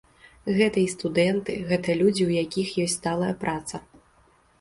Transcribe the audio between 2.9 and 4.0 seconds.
сталая праца.